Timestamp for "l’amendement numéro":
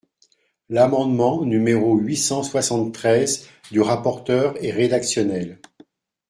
0.67-1.93